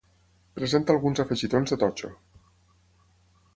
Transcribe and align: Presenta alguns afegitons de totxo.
Presenta 0.59 0.95
alguns 0.97 1.21
afegitons 1.25 1.75
de 1.75 1.79
totxo. 1.85 2.11